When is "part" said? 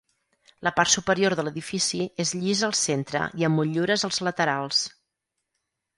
0.77-0.93